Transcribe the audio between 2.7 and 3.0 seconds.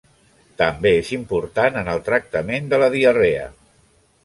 de la